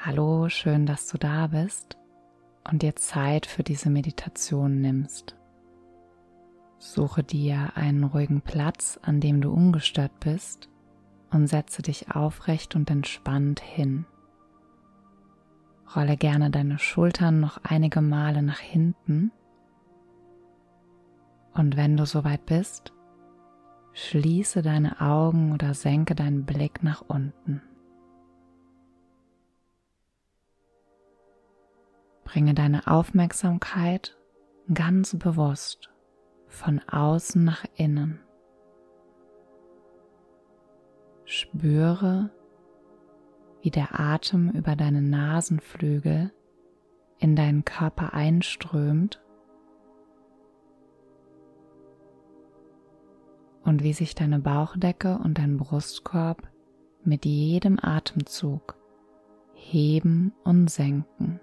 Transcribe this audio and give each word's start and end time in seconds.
Hallo, 0.00 0.48
schön, 0.48 0.86
dass 0.86 1.08
du 1.08 1.18
da 1.18 1.48
bist 1.48 1.98
und 2.70 2.82
dir 2.82 2.94
Zeit 2.94 3.46
für 3.46 3.64
diese 3.64 3.90
Meditation 3.90 4.80
nimmst. 4.80 5.36
Suche 6.78 7.24
dir 7.24 7.72
einen 7.74 8.04
ruhigen 8.04 8.40
Platz, 8.40 9.00
an 9.02 9.20
dem 9.20 9.40
du 9.40 9.50
ungestört 9.50 10.20
bist 10.20 10.68
und 11.32 11.48
setze 11.48 11.82
dich 11.82 12.14
aufrecht 12.14 12.76
und 12.76 12.88
entspannt 12.90 13.58
hin. 13.58 14.06
Rolle 15.96 16.16
gerne 16.16 16.50
deine 16.50 16.78
Schultern 16.78 17.40
noch 17.40 17.58
einige 17.64 18.00
Male 18.00 18.42
nach 18.42 18.60
hinten 18.60 19.32
und 21.54 21.76
wenn 21.76 21.96
du 21.96 22.06
soweit 22.06 22.46
bist, 22.46 22.92
schließe 23.94 24.62
deine 24.62 25.00
Augen 25.00 25.52
oder 25.52 25.74
senke 25.74 26.14
deinen 26.14 26.44
Blick 26.44 26.84
nach 26.84 27.02
unten. 27.08 27.62
Bringe 32.28 32.52
deine 32.52 32.86
Aufmerksamkeit 32.86 34.14
ganz 34.74 35.18
bewusst 35.18 35.88
von 36.46 36.78
außen 36.80 37.42
nach 37.42 37.64
innen. 37.74 38.20
Spüre, 41.24 42.28
wie 43.62 43.70
der 43.70 43.98
Atem 43.98 44.50
über 44.50 44.76
deine 44.76 45.00
Nasenflügel 45.00 46.30
in 47.18 47.34
deinen 47.34 47.64
Körper 47.64 48.12
einströmt 48.12 49.22
und 53.64 53.82
wie 53.82 53.94
sich 53.94 54.14
deine 54.14 54.38
Bauchdecke 54.38 55.16
und 55.16 55.38
dein 55.38 55.56
Brustkorb 55.56 56.46
mit 57.04 57.24
jedem 57.24 57.78
Atemzug 57.80 58.76
heben 59.54 60.34
und 60.44 60.68
senken. 60.68 61.40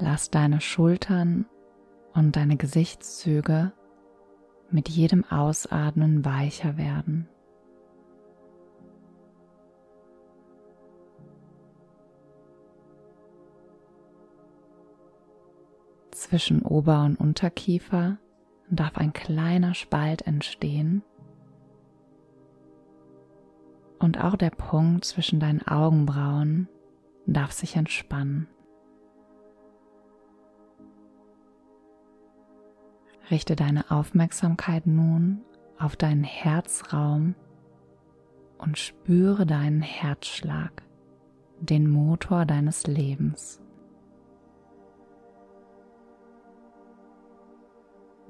Lass 0.00 0.30
deine 0.30 0.60
Schultern 0.60 1.46
und 2.14 2.36
deine 2.36 2.56
Gesichtszüge 2.56 3.72
mit 4.70 4.88
jedem 4.88 5.24
Ausatmen 5.24 6.24
weicher 6.24 6.76
werden. 6.76 7.28
Zwischen 16.12 16.62
Ober- 16.62 17.04
und 17.04 17.18
Unterkiefer 17.18 18.18
darf 18.70 18.98
ein 18.98 19.12
kleiner 19.12 19.74
Spalt 19.74 20.22
entstehen 20.22 21.02
und 23.98 24.22
auch 24.22 24.36
der 24.36 24.50
Punkt 24.50 25.04
zwischen 25.04 25.40
deinen 25.40 25.66
Augenbrauen 25.66 26.68
darf 27.26 27.52
sich 27.52 27.76
entspannen. 27.76 28.46
Richte 33.30 33.56
deine 33.56 33.90
Aufmerksamkeit 33.90 34.86
nun 34.86 35.42
auf 35.78 35.96
deinen 35.96 36.24
Herzraum 36.24 37.34
und 38.56 38.78
spüre 38.78 39.46
deinen 39.46 39.82
Herzschlag, 39.82 40.82
den 41.60 41.88
Motor 41.88 42.46
deines 42.46 42.86
Lebens. 42.86 43.60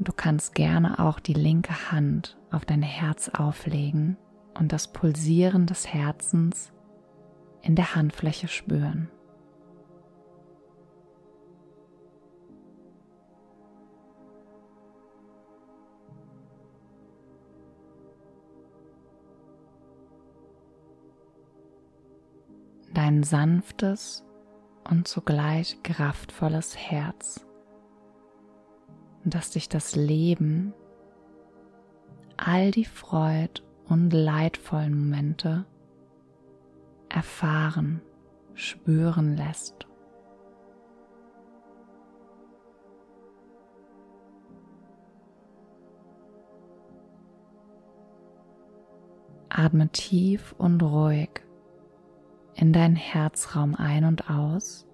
Du 0.00 0.12
kannst 0.12 0.54
gerne 0.54 0.98
auch 0.98 1.18
die 1.18 1.34
linke 1.34 1.90
Hand 1.90 2.36
auf 2.50 2.64
dein 2.64 2.82
Herz 2.82 3.28
auflegen 3.28 4.16
und 4.58 4.72
das 4.72 4.92
Pulsieren 4.92 5.66
des 5.66 5.92
Herzens 5.92 6.72
in 7.62 7.74
der 7.74 7.94
Handfläche 7.94 8.48
spüren. 8.48 9.10
Dein 23.08 23.22
sanftes 23.22 24.22
und 24.90 25.08
zugleich 25.08 25.82
kraftvolles 25.82 26.76
Herz, 26.76 27.46
dass 29.24 29.52
dich 29.52 29.70
das 29.70 29.96
Leben, 29.96 30.74
all 32.36 32.70
die 32.70 32.84
Freud 32.84 33.62
und 33.88 34.12
leidvollen 34.12 34.94
Momente 34.94 35.64
erfahren, 37.08 38.02
spüren 38.52 39.38
lässt. 39.38 39.86
Atme 49.48 49.88
tief 49.88 50.54
und 50.58 50.82
ruhig 50.82 51.47
in 52.58 52.72
deinen 52.72 52.96
Herzraum 52.96 53.76
ein 53.76 54.04
und 54.04 54.28
aus 54.28 54.84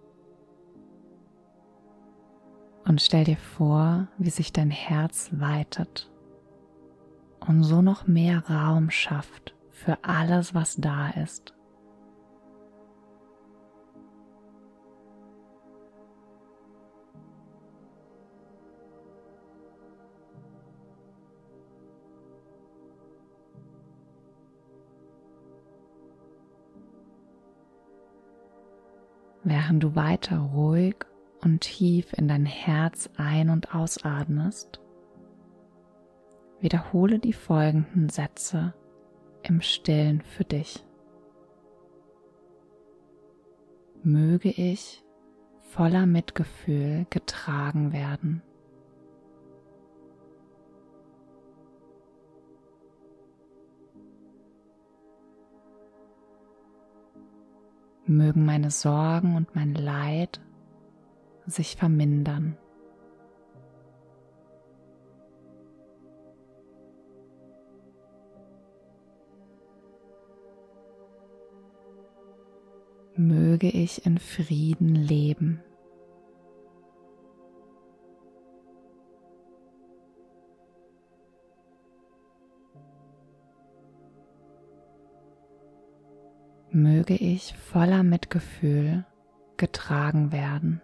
und 2.84 3.00
stell 3.00 3.24
dir 3.24 3.38
vor, 3.38 4.08
wie 4.18 4.28
sich 4.28 4.52
dein 4.52 4.70
Herz 4.70 5.30
weitet 5.32 6.10
und 7.40 7.62
so 7.62 7.80
noch 7.80 8.06
mehr 8.06 8.44
Raum 8.48 8.90
schafft 8.90 9.54
für 9.70 9.98
alles, 10.02 10.54
was 10.54 10.76
da 10.76 11.10
ist. 11.10 11.53
Während 29.44 29.82
du 29.82 29.94
weiter 29.94 30.38
ruhig 30.38 30.96
und 31.42 31.60
tief 31.60 32.12
in 32.14 32.26
dein 32.28 32.46
Herz 32.46 33.10
ein- 33.16 33.50
und 33.50 33.74
ausatmest, 33.74 34.80
wiederhole 36.60 37.18
die 37.18 37.34
folgenden 37.34 38.08
Sätze 38.08 38.74
im 39.42 39.60
stillen 39.60 40.22
für 40.22 40.44
dich. 40.44 40.84
Möge 44.02 44.50
ich 44.50 45.04
voller 45.60 46.06
Mitgefühl 46.06 47.06
getragen 47.10 47.92
werden. 47.92 48.42
Mögen 58.06 58.44
meine 58.44 58.70
Sorgen 58.70 59.36
und 59.36 59.54
mein 59.54 59.74
Leid 59.74 60.40
sich 61.46 61.76
vermindern. 61.76 62.56
Möge 73.16 73.68
ich 73.68 74.04
in 74.06 74.18
Frieden 74.18 74.96
leben. 74.96 75.62
Möge 86.74 87.14
ich 87.14 87.56
voller 87.56 88.02
Mitgefühl 88.02 89.04
getragen 89.56 90.32
werden. 90.32 90.82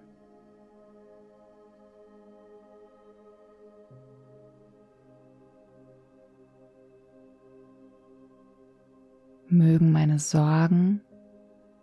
Mögen 9.48 9.90
meine 9.90 10.20
Sorgen 10.20 11.00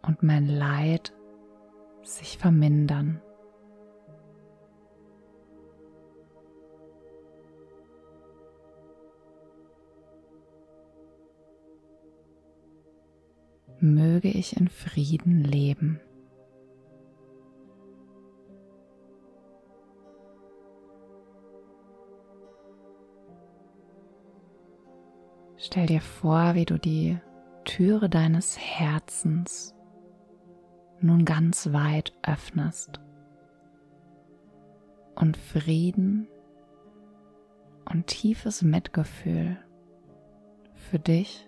und 0.01 0.23
mein 0.23 0.47
Leid 0.47 1.13
sich 2.03 2.37
vermindern. 2.37 3.21
möge 13.79 14.29
ich 14.29 14.57
in 14.57 14.67
Frieden 14.67 15.43
leben. 15.43 15.99
Stell 25.57 25.87
dir 25.87 26.01
vor, 26.01 26.55
wie 26.55 26.65
du 26.65 26.77
die 26.77 27.19
Türe 27.65 28.09
deines 28.09 28.57
Herzens 28.57 29.75
nun 31.01 31.25
ganz 31.25 31.73
weit 31.73 32.13
öffnest 32.23 32.99
und 35.15 35.35
Frieden 35.35 36.27
und 37.89 38.07
tiefes 38.07 38.61
Mitgefühl 38.61 39.57
für 40.73 40.99
dich 40.99 41.46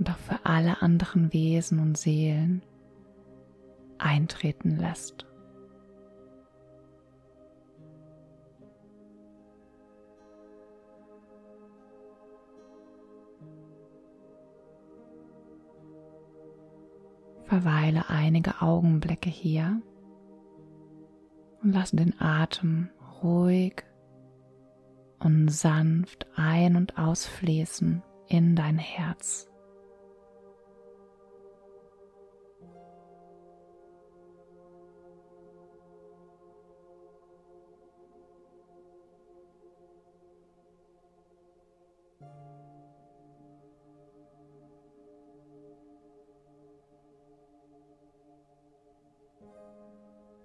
und 0.00 0.08
auch 0.08 0.16
für 0.16 0.44
alle 0.44 0.80
anderen 0.80 1.32
Wesen 1.34 1.78
und 1.78 1.98
Seelen 1.98 2.62
eintreten 3.98 4.78
lässt. 4.78 5.26
Verweile 17.44 18.08
einige 18.08 18.62
Augenblicke 18.62 19.28
hier 19.28 19.82
und 21.62 21.74
lass 21.74 21.90
den 21.90 22.18
Atem 22.18 22.88
ruhig 23.22 23.82
und 25.18 25.48
sanft 25.48 26.26
ein- 26.36 26.76
und 26.76 26.96
ausfließen 26.96 28.02
in 28.28 28.56
dein 28.56 28.78
Herz. 28.78 29.49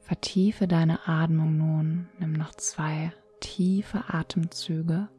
Vertiefe 0.06 0.68
deine 0.68 1.08
Atmung 1.08 1.58
nun. 1.58 2.10
Nimm 2.20 2.34
noch 2.34 2.54
zwei 2.54 3.12
tiefe 3.40 4.04
Atemzüge. 4.14 5.10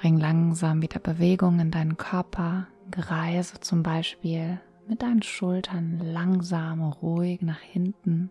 Bring 0.00 0.16
langsam 0.16 0.80
wieder 0.80 0.98
Bewegung 0.98 1.60
in 1.60 1.70
deinen 1.70 1.98
Körper. 1.98 2.68
Greise 2.90 3.60
zum 3.60 3.82
Beispiel 3.82 4.58
mit 4.88 5.02
deinen 5.02 5.20
Schultern 5.20 5.98
langsam, 5.98 6.82
ruhig 6.82 7.42
nach 7.42 7.60
hinten. 7.60 8.30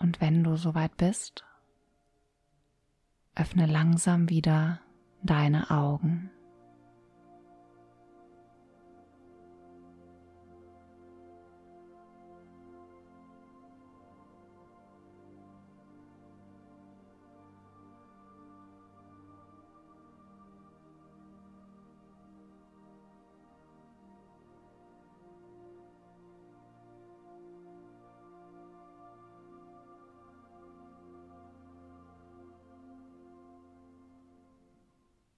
Und 0.00 0.20
wenn 0.20 0.42
du 0.42 0.56
soweit 0.56 0.96
bist, 0.96 1.44
öffne 3.36 3.66
langsam 3.66 4.28
wieder 4.28 4.80
deine 5.22 5.70
Augen. 5.70 6.32